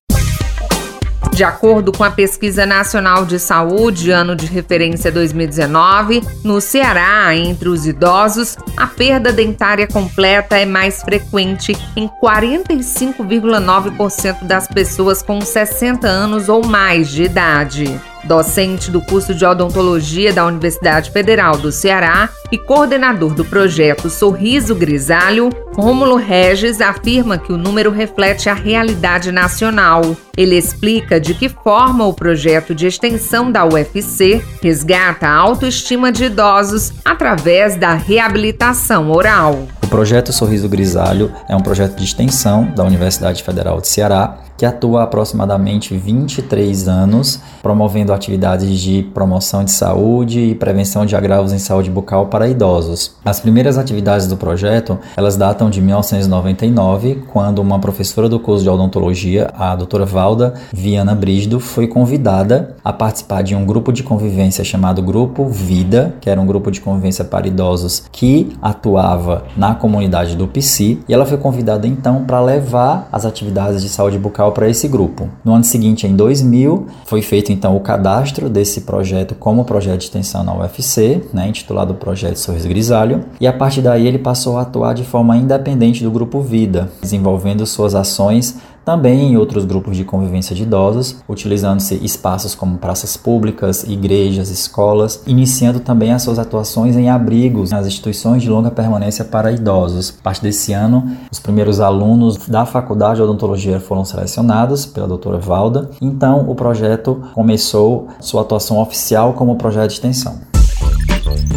De 1.33 1.45
acordo 1.45 1.93
com 1.93 2.03
a 2.05 2.11
Pesquisa 2.11 2.67
Nacional 2.67 3.25
de 3.25 3.39
Saúde, 3.39 4.11
ano 4.11 4.37
de 4.37 4.45
referência 4.47 5.13
2019, 5.13 6.23
no 6.45 6.61
Ceará, 6.61 7.35
entre 7.35 7.69
os 7.69 7.87
idosos, 7.87 8.59
a 8.77 8.87
perda 8.87 9.33
dentária 9.33 9.87
completa 9.87 10.59
é 10.59 10.67
mais 10.67 11.03
frequente 11.03 11.77
em 11.97 12.11
45,9% 12.23 14.45
das 14.45 14.67
pessoas 14.67 15.23
com 15.23 15.41
60 15.41 16.07
anos 16.07 16.49
ou 16.49 16.67
mais 16.67 17.09
de 17.09 17.23
idade. 17.23 17.99
Docente 18.25 18.91
do 18.91 19.01
curso 19.01 19.35
de 19.35 19.47
odontologia 19.47 20.33
da 20.33 20.45
Universidade 20.45 21.11
Federal 21.11 21.57
do 21.57 21.73
Ceará 21.73 22.29
e 22.53 22.59
coordenador 22.59 23.35
do 23.35 23.45
projeto 23.45 24.11
Sorriso 24.11 24.75
Grisalho, 24.75 25.51
Rômulo 25.75 26.17
Regis 26.17 26.81
afirma 26.81 27.39
que 27.39 27.53
o 27.53 27.57
número 27.57 27.91
reflete 27.91 28.49
a 28.49 28.55
realidade 28.55 29.31
nacional. 29.31 30.17
Ele 30.37 30.57
explica 30.57 31.21
de 31.21 31.35
que 31.35 31.49
forma 31.49 32.07
o 32.07 32.15
projeto 32.15 32.75
de 32.75 32.87
extensão 32.87 33.51
da 33.51 33.65
UFC 33.65 34.45
resgata 34.63 35.27
a 35.27 35.35
autoestima 35.35 36.11
de 36.11 36.25
idosos 36.25 36.93
através 37.05 37.77
da 37.77 37.95
reabilitação 37.95 39.11
oral. 39.11 39.69
Projeto 39.91 40.33
Sorriso 40.33 40.69
Grisalho 40.69 41.33
é 41.49 41.57
um 41.57 41.61
projeto 41.61 41.97
de 41.97 42.05
extensão 42.05 42.71
da 42.77 42.85
Universidade 42.85 43.43
Federal 43.43 43.81
de 43.81 43.89
Ceará 43.89 44.39
que 44.61 44.67
atua 44.67 45.01
há 45.01 45.05
aproximadamente 45.05 45.97
23 45.97 46.87
anos, 46.87 47.41
promovendo 47.63 48.13
atividades 48.13 48.79
de 48.79 49.03
promoção 49.15 49.65
de 49.65 49.71
saúde 49.71 50.39
e 50.39 50.55
prevenção 50.55 51.07
de 51.07 51.17
agravos 51.17 51.51
em 51.51 51.59
saúde 51.59 51.91
bucal 51.91 52.27
para 52.27 52.47
idosos. 52.47 53.17
As 53.25 53.41
primeiras 53.41 53.79
atividades 53.79 54.27
do 54.27 54.37
projeto, 54.37 54.99
elas 55.17 55.35
datam 55.35 55.71
de 55.71 55.81
1999, 55.81 57.23
quando 57.33 57.61
uma 57.61 57.79
professora 57.79 58.29
do 58.29 58.39
curso 58.39 58.63
de 58.63 58.69
odontologia, 58.69 59.51
a 59.57 59.75
doutora 59.75 60.05
Valda 60.05 60.53
Viana 60.71 61.15
Brígido, 61.15 61.59
foi 61.59 61.89
convidada 61.89 62.77
a 62.85 62.93
participar 62.93 63.41
de 63.41 63.55
um 63.55 63.65
grupo 63.65 63.91
de 63.91 64.03
convivência 64.03 64.63
chamado 64.63 65.01
Grupo 65.01 65.49
Vida, 65.49 66.17
que 66.21 66.29
era 66.29 66.39
um 66.39 66.45
grupo 66.45 66.71
de 66.71 66.83
convivência 66.83 67.25
para 67.25 67.49
idosos 67.49 68.03
que 68.13 68.53
atuava 68.61 69.45
na 69.57 69.75
comunidade 69.81 70.37
do 70.37 70.47
PC, 70.47 70.99
e 71.09 71.13
ela 71.13 71.27
foi 71.27 71.39
convidada 71.39 71.87
então 71.87 72.25
para 72.25 72.41
levar 72.41 73.09
as 73.11 73.25
atividades 73.25 73.83
de 73.83 73.89
saúde 73.89 74.19
bucal 74.19 74.53
para 74.53 74.69
esse 74.69 74.87
grupo. 74.87 75.29
No 75.45 75.55
ano 75.55 75.65
seguinte, 75.65 76.07
em 76.07 76.15
2000, 76.15 76.87
foi 77.07 77.23
feito 77.23 77.51
então 77.51 77.77
o 77.77 77.81
cadastro 77.81 78.49
desse 78.49 78.83
projeto 78.83 79.35
como 79.35 79.65
projeto 79.65 79.99
de 79.99 80.05
extensão 80.05 80.45
na 80.45 80.55
UFC, 80.55 81.23
né, 81.33 81.49
intitulado 81.49 81.95
Projeto 81.95 82.37
Sorriso 82.37 82.69
Grisalho, 82.69 83.25
e 83.41 83.47
a 83.47 83.53
partir 83.53 83.81
daí 83.81 84.07
ele 84.07 84.19
passou 84.19 84.59
a 84.59 84.63
atuar 84.63 84.95
de 84.95 85.05
forma 85.05 85.37
independente 85.37 86.05
do 86.05 86.11
grupo 86.11 86.41
Vida, 86.41 86.91
desenvolvendo 87.01 87.67
suas 87.67 87.95
ações 87.95 88.59
também 88.85 89.33
em 89.33 89.37
outros 89.37 89.65
grupos 89.65 89.97
de 89.97 90.05
convivência 90.05 90.55
de 90.55 90.63
idosos, 90.63 91.17
utilizando-se 91.29 91.95
espaços 92.05 92.55
como 92.55 92.79
praças 92.79 93.17
públicas, 93.17 93.85
igrejas, 93.85 94.51
escolas, 94.51 95.23
iniciando 95.27 95.81
também 95.81 96.13
as 96.13 96.23
suas 96.23 96.39
atuações 96.39 96.97
em 96.97 97.09
abrigos 97.09 97.71
nas 97.71 97.87
instituições 97.87 98.43
de 98.43 98.51
longa 98.51 98.71
permanência 98.71 99.25
para 99.25 99.53
idosos. 99.53 100.15
A 100.21 100.23
partir 100.23 100.43
desse 100.43 100.73
ano, 100.73 101.17
os 101.31 101.39
primeiros 101.39 101.81
alunos 101.81 102.37
da 102.49 102.67
Faculdade 102.67 103.17
de 103.17 103.23
Odontologia 103.23 103.81
foram 103.81 104.05
selecionados 104.05 104.87
pela 104.87 105.09
doutora 105.09 105.39
Valda, 105.39 105.91
então 106.01 106.49
o 106.49 106.55
projeto 106.55 107.23
começou 107.35 108.09
sua 108.21 108.43
atuação 108.43 108.79
oficial 108.81 109.35
como 109.35 109.57
projeto 109.57 109.89
de 109.89 109.95
extensão. 109.95 110.50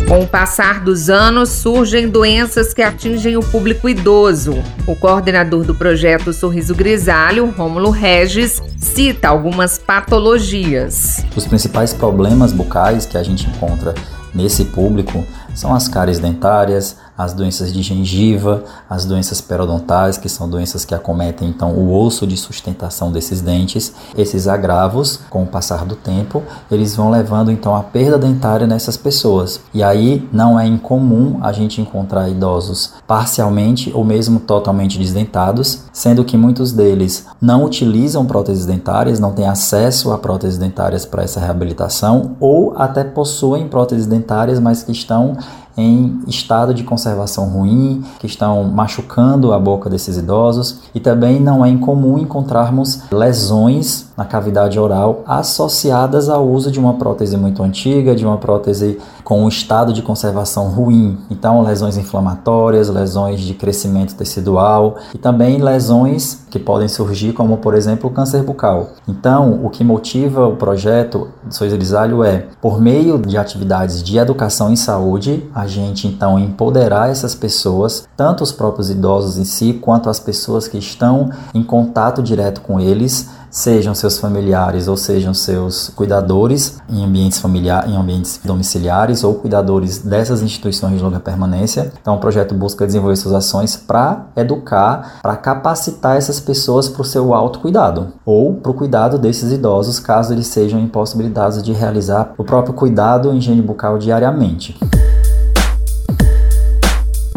Com 0.08 0.20
o 0.22 0.28
passar 0.28 0.82
dos 0.82 1.10
anos, 1.10 1.50
surgem 1.50 2.10
doenças 2.10 2.74
que 2.74 2.82
atingem 2.82 3.38
o 3.38 3.42
público 3.42 3.88
idoso. 3.88 4.54
O 4.86 4.96
coordenador 4.96 5.64
do 5.64 5.74
projeto 5.74 6.34
Sorriso 6.34 6.76
Grisalho, 6.76 7.50
Rômulo 7.58 7.90
Regis, 7.90 8.62
cita 8.78 9.30
algumas 9.30 9.78
patologias. 9.78 11.26
Os 11.36 11.48
principais 11.48 11.94
problemas 11.94 12.52
bucais 12.52 13.06
que 13.06 13.18
a 13.18 13.24
gente 13.24 13.48
encontra 13.48 13.94
nesse 14.34 14.66
público 14.66 15.26
são 15.56 15.74
as 15.74 15.88
cáries 15.88 16.20
dentárias, 16.20 16.98
as 17.18 17.34
doenças 17.34 17.72
de 17.72 17.82
gengiva, 17.82 18.64
as 18.90 19.06
doenças 19.06 19.40
periodontais, 19.42 20.18
que 20.18 20.30
são 20.30 20.50
doenças 20.50 20.84
que 20.84 20.96
acometem 20.96 21.50
então 21.50 21.72
o 21.72 21.94
osso 21.94 22.26
de 22.26 22.36
sustentação 22.36 23.12
desses 23.12 23.42
dentes. 23.42 23.94
Esses 24.18 24.48
agravos, 24.48 25.20
com 25.30 25.44
o 25.44 25.48
passar 25.48 25.86
do 25.86 25.96
tempo, 25.96 26.44
eles 26.72 26.96
vão 26.96 27.10
levando 27.10 27.52
então 27.52 27.76
a 27.76 27.84
perda 27.84 28.18
dentária 28.18 28.66
nessas 28.66 28.98
pessoas. 28.98 29.60
E 29.74 29.84
aí 29.84 30.28
não 30.32 30.60
é 30.60 30.66
incomum 30.66 31.40
a 31.42 31.52
gente 31.52 31.82
encontrar 31.82 32.30
idosos 32.30 32.94
parcialmente 33.08 33.92
ou 33.94 34.04
mesmo 34.04 34.40
totalmente 34.40 34.98
desdentados, 34.98 35.84
sendo 35.92 36.24
que 36.24 36.38
muitos 36.38 36.72
deles 36.72 37.26
não 37.40 37.64
utilizam 37.64 38.26
próteses 38.26 38.66
dentárias, 38.66 39.20
não 39.20 39.32
têm 39.32 39.48
acesso 39.48 40.12
a 40.12 40.18
próteses 40.18 40.58
dentárias 40.58 41.06
para 41.06 41.24
essa 41.24 41.40
reabilitação 41.40 42.36
ou 42.40 42.74
até 42.78 43.04
possuem 43.04 43.68
próteses 43.68 44.08
dentárias, 44.08 44.60
mas 44.60 44.84
que 44.84 44.92
estão 44.92 45.38
em 45.78 46.22
estado 46.28 46.74
de 46.74 46.84
conservação 46.84 47.50
ruim, 47.50 48.04
que 48.20 48.28
estão 48.28 48.64
machucando 48.66 49.54
a 49.54 49.60
boca 49.60 49.90
desses 49.90 50.18
idosos, 50.18 50.80
e 50.94 51.00
também 51.00 51.40
não 51.40 51.66
é 51.66 51.70
incomum 51.70 52.18
encontrarmos 52.18 53.02
lesões 53.12 54.08
na 54.18 54.26
cavidade 54.26 54.80
oral 54.80 55.24
associadas 55.26 56.30
ao 56.30 56.48
uso 56.48 56.72
de 56.72 56.80
uma 56.80 56.94
prótese 56.94 57.36
muito 57.38 57.64
antiga, 57.64 58.16
de 58.16 58.26
uma 58.26 58.38
prótese 58.38 59.00
com 59.24 59.44
um 59.44 59.48
estado 59.48 59.94
de 59.94 60.02
conservação 60.02 60.68
ruim. 60.70 61.18
Então, 61.30 61.62
lesões 61.62 61.98
inflamatórias, 61.98 62.90
lesões 62.90 63.40
de 63.40 63.54
crescimento 63.54 64.16
tecidual 64.16 64.98
e 65.14 65.18
também 65.18 65.62
lesões 65.62 66.46
que 66.50 66.60
podem 66.60 66.88
surgir, 66.88 67.34
como 67.34 67.58
por 67.58 67.74
exemplo 67.74 68.10
o 68.10 68.14
câncer 68.14 68.44
bucal. 68.44 68.92
Então, 69.08 69.62
o 69.64 69.70
que 69.70 69.84
motiva 69.84 70.48
o 70.48 70.56
projeto 70.56 71.30
Sois 71.50 71.74
Grisalho 71.74 72.24
é, 72.24 72.46
por 72.62 72.80
meio 72.80 73.18
de 73.18 73.38
atividades 73.38 74.04
de 74.04 74.18
educação 74.18 74.72
em 74.72 74.76
saúde, 74.76 75.50
a 75.54 75.66
gente 75.66 76.08
então 76.08 76.38
empoderar 76.38 77.10
essas 77.10 77.34
pessoas, 77.34 78.08
tanto 78.16 78.44
os 78.44 78.52
próprios 78.52 78.90
idosos 78.90 79.38
em 79.38 79.46
si, 79.46 79.74
quanto 79.74 80.10
as 80.10 80.20
pessoas 80.20 80.68
que 80.68 80.78
estão 80.78 81.30
em 81.54 81.64
contato 81.64 82.22
direto 82.22 82.62
com 82.62 82.80
eles 82.80 83.30
sejam 83.54 83.94
seus 83.94 84.18
familiares 84.18 84.88
ou 84.88 84.98
sejam 84.98 85.32
seus 85.32 85.90
cuidadores 85.90 86.82
em 86.90 87.06
ambientes 87.06 87.38
familiares, 87.38 87.92
em 87.92 87.96
ambientes 87.96 88.42
domiciliares 88.44 89.24
ou 89.24 89.36
cuidadores 89.36 90.00
dessas 90.00 90.42
instituições 90.42 90.98
de 90.98 91.04
longa 91.04 91.20
permanência. 91.20 91.94
Então, 92.02 92.16
o 92.16 92.20
projeto 92.20 92.56
busca 92.56 92.88
desenvolver 92.88 93.16
suas 93.16 93.36
ações 93.36 93.78
para 93.78 94.26
educar, 94.36 95.20
para 95.22 95.36
capacitar 95.36 96.18
essas 96.18 96.40
pessoas 96.40 96.90
para 96.90 97.04
o 97.04 97.06
seu 97.06 97.32
autocuidado 97.32 98.14
ou 98.26 98.56
para 98.56 98.72
o 98.72 98.74
cuidado 98.74 99.20
desses 99.20 99.52
idosos, 99.52 100.00
caso 100.00 100.34
eles 100.34 100.48
sejam 100.48 100.80
impossibilitados 100.80 101.62
de 101.62 101.72
realizar 101.72 102.34
o 102.38 102.44
próprio 102.44 102.74
cuidado 102.74 103.32
em 103.32 103.38
higiene 103.38 103.62
bucal 103.62 104.00
diariamente. 104.00 104.76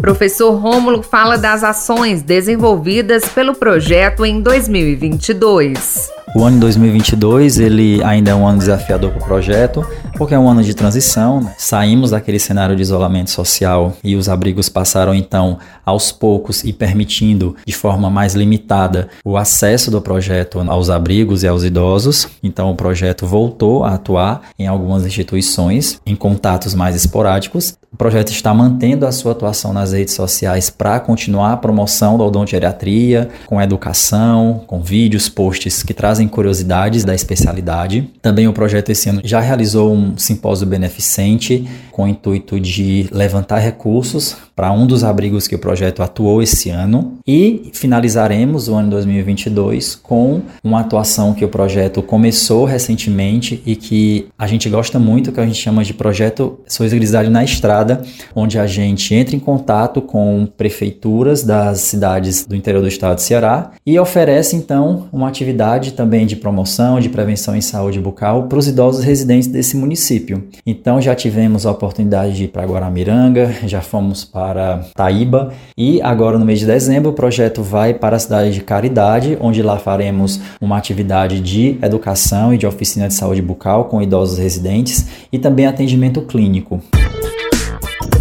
Professor 0.06 0.52
Rômulo 0.52 1.02
fala 1.02 1.36
das 1.36 1.64
ações 1.64 2.22
desenvolvidas 2.22 3.24
pelo 3.28 3.56
projeto 3.56 4.24
em 4.24 4.40
2022. 4.40 6.15
O 6.34 6.44
ano 6.44 6.56
de 6.56 6.60
2022 6.60 7.58
ele 7.58 8.02
ainda 8.02 8.32
é 8.32 8.34
um 8.34 8.46
ano 8.46 8.58
desafiador 8.58 9.10
para 9.10 9.22
o 9.22 9.24
projeto, 9.24 9.86
porque 10.18 10.34
é 10.34 10.38
um 10.38 10.48
ano 10.48 10.62
de 10.62 10.74
transição. 10.74 11.40
Né? 11.40 11.54
Saímos 11.56 12.10
daquele 12.10 12.38
cenário 12.38 12.74
de 12.74 12.82
isolamento 12.82 13.30
social 13.30 13.96
e 14.02 14.16
os 14.16 14.28
abrigos 14.28 14.68
passaram 14.68 15.14
então 15.14 15.58
aos 15.84 16.10
poucos 16.10 16.64
e 16.64 16.72
permitindo 16.72 17.56
de 17.64 17.74
forma 17.74 18.10
mais 18.10 18.34
limitada 18.34 19.08
o 19.24 19.36
acesso 19.36 19.90
do 19.90 20.00
projeto 20.00 20.60
aos 20.68 20.90
abrigos 20.90 21.42
e 21.42 21.48
aos 21.48 21.64
idosos. 21.64 22.28
Então 22.42 22.70
o 22.70 22.76
projeto 22.76 23.26
voltou 23.26 23.84
a 23.84 23.94
atuar 23.94 24.42
em 24.58 24.66
algumas 24.66 25.06
instituições 25.06 26.00
em 26.04 26.16
contatos 26.16 26.74
mais 26.74 26.96
esporádicos. 26.96 27.76
O 27.92 27.96
projeto 27.96 28.30
está 28.30 28.52
mantendo 28.52 29.06
a 29.06 29.12
sua 29.12 29.32
atuação 29.32 29.72
nas 29.72 29.92
redes 29.92 30.12
sociais 30.12 30.68
para 30.68 31.00
continuar 31.00 31.52
a 31.52 31.56
promoção 31.56 32.18
da 32.18 32.24
odontogeriatria, 32.24 33.30
com 33.46 33.62
educação, 33.62 34.62
com 34.66 34.82
vídeos, 34.82 35.30
posts 35.30 35.82
que 35.82 35.94
trazem 35.94 36.15
trazem 36.16 36.28
curiosidades 36.28 37.04
da 37.04 37.14
especialidade. 37.14 38.10
Também 38.22 38.48
o 38.48 38.52
projeto 38.52 38.90
esse 38.90 39.08
ano 39.10 39.20
já 39.22 39.40
realizou 39.40 39.92
um 39.92 40.16
simpósio 40.16 40.66
beneficente 40.66 41.68
com 41.92 42.04
o 42.04 42.08
intuito 42.08 42.58
de 42.58 43.08
levantar 43.12 43.58
recursos 43.58 44.36
para 44.54 44.72
um 44.72 44.86
dos 44.86 45.04
abrigos 45.04 45.46
que 45.46 45.54
o 45.54 45.58
projeto 45.58 46.02
atuou 46.02 46.42
esse 46.42 46.70
ano 46.70 47.18
e 47.26 47.70
finalizaremos 47.74 48.68
o 48.68 48.74
ano 48.74 48.88
2022 48.88 49.94
com 49.94 50.40
uma 50.64 50.80
atuação 50.80 51.34
que 51.34 51.44
o 51.44 51.48
projeto 51.48 52.02
começou 52.02 52.64
recentemente 52.64 53.62
e 53.66 53.76
que 53.76 54.26
a 54.38 54.46
gente 54.46 54.68
gosta 54.70 54.98
muito, 54.98 55.32
que 55.32 55.40
a 55.40 55.46
gente 55.46 55.60
chama 55.60 55.84
de 55.84 55.92
projeto 55.92 56.58
Sois 56.66 56.92
na 57.30 57.44
Estrada, 57.44 58.02
onde 58.34 58.58
a 58.58 58.66
gente 58.66 59.14
entra 59.14 59.36
em 59.36 59.40
contato 59.40 60.00
com 60.00 60.48
prefeituras 60.56 61.42
das 61.42 61.80
cidades 61.80 62.46
do 62.46 62.56
interior 62.56 62.80
do 62.80 62.88
estado 62.88 63.16
de 63.16 63.22
Ceará 63.22 63.72
e 63.84 63.98
oferece 63.98 64.56
então 64.56 65.08
uma 65.12 65.28
atividade 65.28 65.92
também 65.92 66.05
de 66.06 66.36
promoção, 66.36 67.00
de 67.00 67.08
prevenção 67.08 67.56
em 67.56 67.60
saúde 67.60 67.98
bucal 68.00 68.44
para 68.44 68.58
os 68.58 68.68
idosos 68.68 69.04
residentes 69.04 69.48
desse 69.48 69.76
município. 69.76 70.44
Então 70.64 71.00
já 71.00 71.14
tivemos 71.14 71.66
a 71.66 71.72
oportunidade 71.72 72.34
de 72.34 72.44
ir 72.44 72.48
para 72.48 72.64
Guaramiranga, 72.64 73.54
já 73.66 73.80
fomos 73.80 74.24
para 74.24 74.84
Taíba 74.94 75.52
e 75.76 76.00
agora 76.00 76.38
no 76.38 76.44
mês 76.44 76.60
de 76.60 76.66
dezembro 76.66 77.10
o 77.10 77.14
projeto 77.14 77.62
vai 77.62 77.92
para 77.92 78.16
a 78.16 78.20
cidade 78.20 78.52
de 78.52 78.60
Caridade, 78.60 79.36
onde 79.40 79.62
lá 79.62 79.78
faremos 79.78 80.40
uma 80.60 80.78
atividade 80.78 81.40
de 81.40 81.76
educação 81.82 82.54
e 82.54 82.58
de 82.58 82.66
oficina 82.66 83.08
de 83.08 83.14
saúde 83.14 83.42
bucal 83.42 83.86
com 83.86 84.00
idosos 84.00 84.38
residentes 84.38 85.06
e 85.32 85.38
também 85.38 85.66
atendimento 85.66 86.22
clínico. 86.22 86.80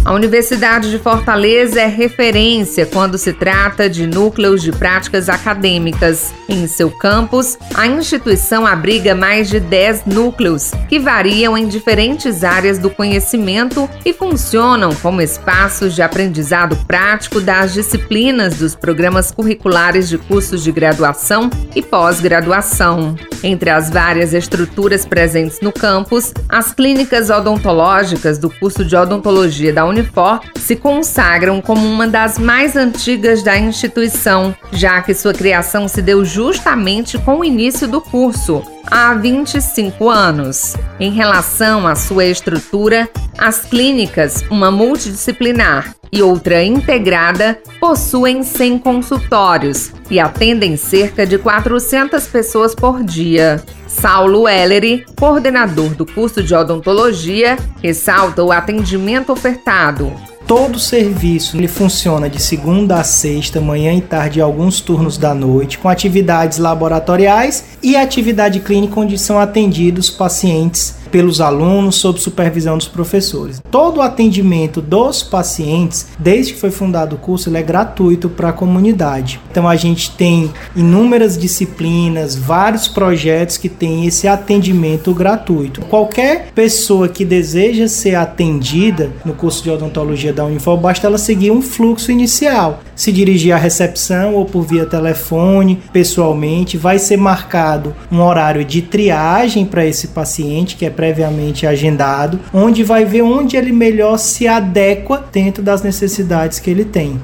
A 0.06 0.12
Universidade 0.12 0.88
de 0.88 1.00
Fortaleza 1.00 1.80
é 1.80 1.86
referência 1.88 2.86
quando 2.86 3.18
se 3.18 3.32
trata 3.32 3.90
de 3.90 4.06
núcleos 4.06 4.62
de 4.62 4.70
práticas 4.70 5.28
acadêmicas. 5.28 6.32
Em 6.48 6.68
seu 6.68 6.92
campus, 6.92 7.58
a 7.74 7.88
instituição 7.88 8.64
abriga 8.64 9.16
mais 9.16 9.48
de 9.48 9.58
10 9.58 10.04
núcleos, 10.06 10.70
que 10.88 11.00
variam 11.00 11.58
em 11.58 11.66
diferentes 11.66 12.44
áreas 12.44 12.78
do 12.78 12.88
conhecimento 12.88 13.90
e 14.04 14.12
funcionam 14.12 14.94
como 14.94 15.20
espaços 15.20 15.92
de 15.92 16.02
aprendizado 16.02 16.76
prático 16.86 17.40
das 17.40 17.74
disciplinas 17.74 18.54
dos 18.54 18.76
programas 18.76 19.32
curriculares 19.32 20.08
de 20.08 20.18
cursos 20.18 20.62
de 20.62 20.70
graduação 20.70 21.50
e 21.74 21.82
pós-graduação. 21.82 23.16
Entre 23.42 23.70
as 23.70 23.90
várias 23.90 24.32
estruturas 24.32 25.04
presentes 25.04 25.60
no 25.60 25.72
campus, 25.72 26.32
as 26.48 26.72
clínicas 26.72 27.28
odontológicas 27.28 28.38
do 28.38 28.48
curso 28.48 28.84
de 28.84 28.94
odontologia 28.94 29.72
da 29.72 29.84
Unifor 29.96 30.40
se 30.56 30.76
consagram 30.76 31.62
como 31.62 31.86
uma 31.86 32.06
das 32.06 32.38
mais 32.38 32.76
antigas 32.76 33.42
da 33.42 33.56
instituição, 33.58 34.54
já 34.70 35.00
que 35.00 35.14
sua 35.14 35.32
criação 35.32 35.88
se 35.88 36.02
deu 36.02 36.22
justamente 36.22 37.16
com 37.16 37.38
o 37.38 37.44
início 37.44 37.88
do 37.88 38.02
curso, 38.02 38.62
há 38.86 39.14
25 39.14 40.10
anos. 40.10 40.76
Em 41.00 41.10
relação 41.10 41.86
à 41.86 41.94
sua 41.94 42.26
estrutura, 42.26 43.08
as 43.38 43.64
clínicas, 43.64 44.44
uma 44.50 44.70
multidisciplinar 44.70 45.94
e 46.12 46.22
outra 46.22 46.62
integrada, 46.62 47.58
possuem 47.80 48.42
100 48.42 48.78
consultórios 48.78 49.92
e 50.10 50.20
atendem 50.20 50.76
cerca 50.76 51.26
de 51.26 51.38
400 51.38 52.26
pessoas 52.26 52.74
por 52.74 53.02
dia. 53.02 53.62
Saulo 54.00 54.46
Ellery, 54.46 55.06
coordenador 55.18 55.94
do 55.94 56.04
curso 56.04 56.42
de 56.42 56.54
odontologia, 56.54 57.56
ressalta 57.82 58.42
o 58.42 58.52
atendimento 58.52 59.32
ofertado. 59.32 60.12
Todo 60.46 60.78
serviço 60.78 61.56
ele 61.56 61.66
funciona 61.66 62.28
de 62.28 62.40
segunda 62.40 63.00
a 63.00 63.04
sexta, 63.04 63.60
manhã 63.60 63.94
e 63.94 64.00
tarde 64.00 64.40
alguns 64.40 64.80
turnos 64.80 65.18
da 65.18 65.34
noite, 65.34 65.78
com 65.78 65.88
atividades 65.88 66.58
laboratoriais 66.58 67.64
e 67.82 67.96
atividade 67.96 68.60
clínica 68.60 69.00
onde 69.00 69.18
são 69.18 69.40
atendidos 69.40 70.08
pacientes 70.08 70.95
pelos 71.10 71.40
alunos 71.40 71.96
sob 71.96 72.20
supervisão 72.20 72.76
dos 72.76 72.88
professores. 72.88 73.62
Todo 73.70 73.98
o 73.98 74.02
atendimento 74.02 74.80
dos 74.80 75.22
pacientes, 75.22 76.08
desde 76.18 76.54
que 76.54 76.60
foi 76.60 76.70
fundado 76.70 77.16
o 77.16 77.18
curso, 77.18 77.48
ele 77.48 77.58
é 77.58 77.62
gratuito 77.62 78.28
para 78.28 78.50
a 78.50 78.52
comunidade. 78.52 79.40
Então 79.50 79.68
a 79.68 79.76
gente 79.76 80.10
tem 80.12 80.50
inúmeras 80.74 81.38
disciplinas, 81.38 82.36
vários 82.36 82.88
projetos 82.88 83.56
que 83.56 83.68
têm 83.68 84.06
esse 84.06 84.28
atendimento 84.28 85.12
gratuito. 85.14 85.80
Qualquer 85.82 86.52
pessoa 86.54 87.08
que 87.08 87.24
deseja 87.24 87.88
ser 87.88 88.14
atendida 88.14 89.12
no 89.24 89.34
curso 89.34 89.62
de 89.62 89.70
odontologia 89.70 90.32
da 90.32 90.44
Unifor, 90.44 90.76
basta 90.76 91.06
ela 91.06 91.18
seguir 91.18 91.50
um 91.50 91.62
fluxo 91.62 92.10
inicial. 92.10 92.80
Se 92.96 93.12
dirigir 93.12 93.52
à 93.52 93.58
recepção 93.58 94.34
ou 94.34 94.46
por 94.46 94.62
via 94.62 94.86
telefone, 94.86 95.82
pessoalmente, 95.92 96.78
vai 96.78 96.98
ser 96.98 97.18
marcado 97.18 97.94
um 98.10 98.22
horário 98.22 98.64
de 98.64 98.80
triagem 98.80 99.66
para 99.66 99.84
esse 99.84 100.08
paciente, 100.08 100.76
que 100.76 100.86
é 100.86 100.90
previamente 100.90 101.66
agendado, 101.66 102.40
onde 102.52 102.82
vai 102.82 103.04
ver 103.04 103.22
onde 103.22 103.56
ele 103.56 103.70
melhor 103.70 104.16
se 104.18 104.48
adequa 104.48 105.22
dentro 105.30 105.62
das 105.62 105.82
necessidades 105.82 106.58
que 106.58 106.70
ele 106.70 106.86
tem. 106.86 107.20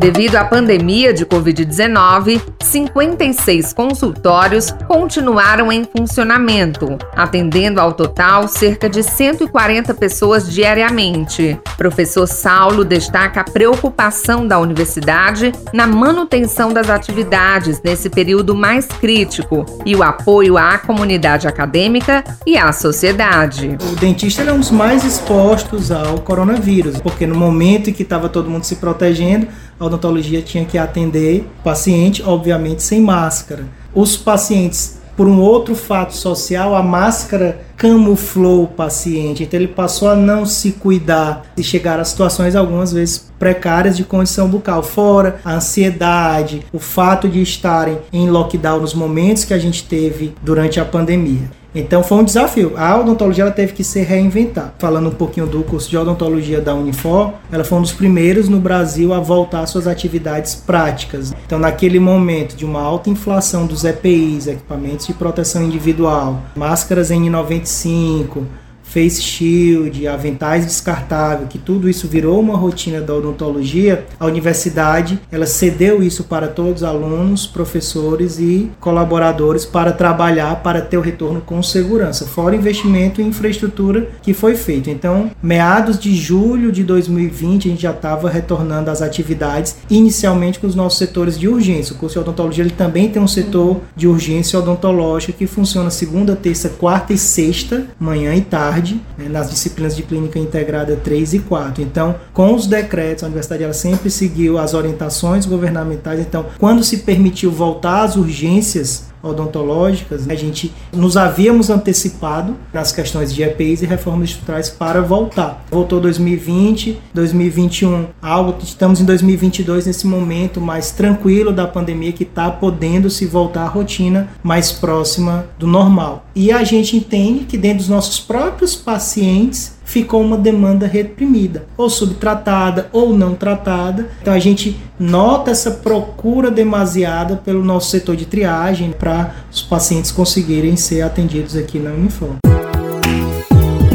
Devido 0.00 0.36
à 0.36 0.44
pandemia 0.46 1.12
de 1.12 1.26
Covid-19, 1.26 2.40
56 2.58 3.74
consultórios 3.74 4.70
continuaram 4.88 5.70
em 5.70 5.84
funcionamento, 5.84 6.96
atendendo 7.14 7.78
ao 7.78 7.92
total 7.92 8.48
cerca 8.48 8.88
de 8.88 9.02
140 9.02 9.92
pessoas 9.92 10.50
diariamente. 10.50 11.60
Professor 11.76 12.26
Saulo 12.26 12.82
destaca 12.82 13.42
a 13.42 13.44
preocupação 13.44 14.48
da 14.48 14.58
universidade 14.58 15.52
na 15.70 15.86
manutenção 15.86 16.72
das 16.72 16.88
atividades 16.88 17.82
nesse 17.84 18.08
período 18.08 18.54
mais 18.54 18.86
crítico 18.86 19.66
e 19.84 19.94
o 19.94 20.02
apoio 20.02 20.56
à 20.56 20.78
comunidade 20.78 21.46
acadêmica 21.46 22.24
e 22.46 22.56
à 22.56 22.72
sociedade. 22.72 23.76
O 23.92 23.96
dentista 23.96 24.40
é 24.40 24.50
um 24.50 24.60
dos 24.60 24.70
mais 24.70 25.04
expostos 25.04 25.92
ao 25.92 26.20
coronavírus, 26.20 26.98
porque 27.00 27.26
no 27.26 27.34
momento 27.34 27.90
em 27.90 27.92
que 27.92 28.02
estava 28.02 28.30
todo 28.30 28.48
mundo 28.48 28.64
se 28.64 28.76
protegendo, 28.76 29.46
a 29.80 29.86
odontologia 29.86 30.42
tinha 30.42 30.64
que 30.66 30.76
atender 30.76 31.48
paciente, 31.64 32.22
obviamente, 32.22 32.82
sem 32.82 33.00
máscara. 33.00 33.64
Os 33.94 34.14
pacientes, 34.14 35.00
por 35.16 35.26
um 35.26 35.40
outro 35.40 35.74
fato 35.74 36.14
social, 36.14 36.76
a 36.76 36.82
máscara 36.82 37.62
camuflou 37.78 38.64
o 38.64 38.68
paciente, 38.68 39.42
então 39.42 39.58
ele 39.58 39.66
passou 39.66 40.08
a 40.10 40.14
não 40.14 40.44
se 40.44 40.72
cuidar 40.72 41.46
e 41.56 41.62
chegar 41.62 41.98
a 41.98 42.04
situações 42.04 42.54
algumas 42.54 42.92
vezes 42.92 43.30
precárias 43.38 43.96
de 43.96 44.04
condição 44.04 44.48
bucal, 44.48 44.82
fora 44.82 45.40
a 45.42 45.54
ansiedade, 45.54 46.62
o 46.72 46.78
fato 46.78 47.26
de 47.26 47.40
estarem 47.40 47.98
em 48.12 48.28
lockdown 48.28 48.80
nos 48.80 48.92
momentos 48.92 49.46
que 49.46 49.54
a 49.54 49.58
gente 49.58 49.84
teve 49.84 50.34
durante 50.42 50.78
a 50.78 50.84
pandemia. 50.84 51.59
Então 51.74 52.02
foi 52.02 52.18
um 52.18 52.24
desafio. 52.24 52.72
A 52.76 52.98
odontologia 52.98 53.44
ela 53.44 53.52
teve 53.52 53.72
que 53.72 53.84
se 53.84 54.00
reinventar. 54.00 54.74
Falando 54.78 55.08
um 55.08 55.14
pouquinho 55.14 55.46
do 55.46 55.62
curso 55.62 55.88
de 55.88 55.96
odontologia 55.96 56.60
da 56.60 56.74
Unifor, 56.74 57.32
ela 57.50 57.64
foi 57.64 57.78
um 57.78 57.82
dos 57.82 57.92
primeiros 57.92 58.48
no 58.48 58.58
Brasil 58.58 59.14
a 59.14 59.20
voltar 59.20 59.60
às 59.60 59.70
suas 59.70 59.86
atividades 59.86 60.54
práticas. 60.54 61.32
Então, 61.46 61.58
naquele 61.58 62.00
momento 62.00 62.56
de 62.56 62.64
uma 62.64 62.82
alta 62.82 63.10
inflação 63.10 63.66
dos 63.66 63.84
EPIs, 63.84 64.46
equipamentos 64.46 65.06
de 65.06 65.14
proteção 65.14 65.62
individual, 65.62 66.40
máscaras 66.56 67.10
N95, 67.10 68.44
face 68.90 69.22
shield, 69.22 70.06
aventais 70.06 70.66
descartáveis, 70.66 71.48
que 71.48 71.58
tudo 71.58 71.88
isso 71.88 72.08
virou 72.08 72.40
uma 72.40 72.56
rotina 72.56 73.00
da 73.00 73.14
odontologia, 73.14 74.04
a 74.18 74.26
universidade 74.26 75.20
ela 75.30 75.46
cedeu 75.46 76.02
isso 76.02 76.24
para 76.24 76.48
todos 76.48 76.82
os 76.82 76.82
alunos, 76.82 77.46
professores 77.46 78.38
e 78.38 78.70
colaboradores 78.80 79.64
para 79.64 79.92
trabalhar 79.92 80.56
para 80.56 80.80
ter 80.80 80.96
o 80.96 81.00
retorno 81.00 81.40
com 81.40 81.62
segurança, 81.62 82.26
fora 82.26 82.56
investimento 82.56 83.22
em 83.22 83.28
infraestrutura 83.28 84.08
que 84.22 84.34
foi 84.34 84.56
feito. 84.56 84.90
Então, 84.90 85.30
meados 85.40 85.98
de 85.98 86.14
julho 86.14 86.72
de 86.72 86.82
2020, 86.82 87.68
a 87.68 87.70
gente 87.70 87.82
já 87.82 87.92
estava 87.92 88.28
retornando 88.28 88.90
às 88.90 89.02
atividades, 89.02 89.76
inicialmente 89.88 90.58
com 90.58 90.66
os 90.66 90.74
nossos 90.74 90.98
setores 90.98 91.38
de 91.38 91.46
urgência. 91.46 91.94
O 91.94 91.98
curso 91.98 92.14
de 92.14 92.20
odontologia 92.20 92.64
ele 92.64 92.74
também 92.74 93.08
tem 93.08 93.22
um 93.22 93.28
setor 93.28 93.80
de 93.94 94.08
urgência 94.08 94.58
odontológica 94.58 95.32
que 95.32 95.46
funciona 95.46 95.90
segunda, 95.90 96.34
terça, 96.34 96.68
quarta 96.68 97.12
e 97.12 97.18
sexta, 97.18 97.86
manhã 97.98 98.34
e 98.34 98.40
tarde 98.40 98.79
tarde, 98.80 99.00
né, 99.16 99.28
nas 99.28 99.50
disciplinas 99.50 99.94
de 99.94 100.02
clínica 100.02 100.38
integrada 100.38 100.96
3 100.96 101.34
e 101.34 101.38
4. 101.40 101.82
Então, 101.82 102.16
com 102.32 102.54
os 102.54 102.66
decretos, 102.66 103.22
a 103.22 103.26
universidade 103.26 103.62
ela 103.62 103.72
sempre 103.72 104.10
seguiu 104.10 104.58
as 104.58 104.74
orientações 104.74 105.44
governamentais. 105.44 106.20
Então, 106.20 106.46
quando 106.58 106.82
se 106.82 106.98
permitiu 106.98 107.50
voltar 107.50 108.02
às 108.02 108.16
urgências 108.16 109.09
odontológicas, 109.22 110.28
a 110.28 110.34
gente 110.34 110.72
nos 110.92 111.16
havíamos 111.16 111.70
antecipado 111.70 112.56
nas 112.72 112.92
questões 112.92 113.32
de 113.32 113.42
EPIs 113.42 113.82
e 113.82 113.86
reformas 113.86 114.30
estruturais 114.30 114.68
para 114.68 115.02
voltar. 115.02 115.64
Voltou 115.70 116.00
2020, 116.00 117.00
2021, 117.12 118.06
algo 118.20 118.56
estamos 118.62 119.00
em 119.00 119.04
2022 119.04 119.86
nesse 119.86 120.06
momento 120.06 120.60
mais 120.60 120.90
tranquilo 120.90 121.52
da 121.52 121.66
pandemia 121.66 122.12
que 122.12 122.24
está 122.24 122.50
podendo 122.50 123.10
se 123.10 123.26
voltar 123.26 123.64
à 123.64 123.68
rotina 123.68 124.28
mais 124.42 124.72
próxima 124.72 125.46
do 125.58 125.66
normal. 125.66 126.24
E 126.34 126.52
a 126.52 126.64
gente 126.64 126.96
entende 126.96 127.44
que 127.44 127.58
dentro 127.58 127.78
dos 127.78 127.88
nossos 127.88 128.20
próprios 128.20 128.74
pacientes 128.74 129.79
ficou 129.90 130.22
uma 130.22 130.38
demanda 130.38 130.86
reprimida, 130.86 131.66
ou 131.76 131.90
subtratada 131.90 132.88
ou 132.92 133.12
não 133.12 133.34
tratada. 133.34 134.08
Então 134.22 134.32
a 134.32 134.38
gente 134.38 134.80
nota 134.98 135.50
essa 135.50 135.72
procura 135.72 136.48
demasiada 136.48 137.34
pelo 137.36 137.64
nosso 137.64 137.90
setor 137.90 138.14
de 138.14 138.24
triagem 138.24 138.92
para 138.92 139.34
os 139.50 139.62
pacientes 139.62 140.12
conseguirem 140.12 140.76
ser 140.76 141.02
atendidos 141.02 141.56
aqui 141.56 141.80
na 141.80 141.90
Unifor. 141.90 142.49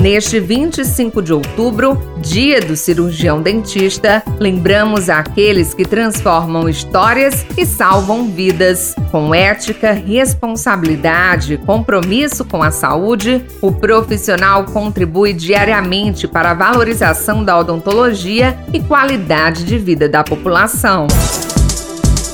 Neste 0.06 0.40
25 0.40 1.20
de 1.20 1.34
outubro, 1.34 2.00
dia 2.20 2.62
do 2.62 2.76
cirurgião 2.76 3.42
dentista, 3.42 4.22
lembramos 4.38 5.10
aqueles 5.10 5.74
que 5.74 5.84
transformam 5.84 6.70
histórias 6.70 7.44
e 7.58 7.66
salvam 7.66 8.30
vidas. 8.30 8.94
Com 9.10 9.34
ética, 9.34 9.94
responsabilidade 9.94 11.56
e 11.56 11.58
compromisso 11.58 12.46
com 12.46 12.62
a 12.62 12.70
saúde, 12.70 13.44
o 13.60 13.72
profissional 13.72 14.66
contribui 14.66 15.34
diariamente 15.34 16.28
para 16.28 16.52
a 16.52 16.54
valorização 16.54 17.44
da 17.44 17.58
odontologia 17.58 18.56
e 18.72 18.80
qualidade 18.80 19.64
de 19.64 19.80
vida 19.80 20.08
da 20.08 20.24
população. 20.24 21.08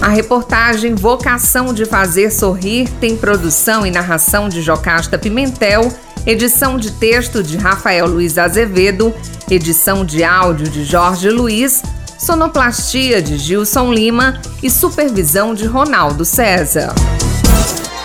A 0.02 0.10
reportagem 0.10 0.94
Vocação 0.94 1.74
de 1.74 1.86
Fazer 1.86 2.32
Sorrir 2.32 2.90
tem 3.00 3.16
produção 3.16 3.86
e 3.86 3.92
narração 3.92 4.50
de 4.50 4.62
Jocasta 4.62 5.18
Pimentel 5.18 5.90
edição 6.26 6.78
de 6.78 6.92
texto 6.92 7.42
de 7.42 7.58
Rafael 7.58 8.08
Luiz 8.08 8.38
Azevedo, 8.38 9.14
edição 9.50 10.06
de 10.06 10.24
áudio 10.24 10.70
de 10.70 10.84
Jorge 10.84 11.30
Luiz, 11.30 11.82
sonoplastia 12.18 13.22
de 13.22 13.38
Gilson 13.38 13.92
Lima 13.92 14.40
e 14.62 14.70
supervisão 14.70 15.54
de 15.54 15.66
Ronaldo 15.66 16.24
César. 16.24 16.94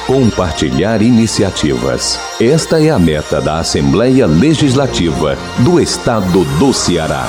Compartilhar 0.07 1.03
iniciativas. 1.03 2.19
Esta 2.41 2.81
é 2.81 2.91
a 2.91 2.99
meta 2.99 3.41
da 3.41 3.59
Assembleia 3.59 4.27
Legislativa 4.27 5.37
do 5.59 5.81
Estado 5.81 6.45
do 6.59 6.73
Ceará. 6.73 7.29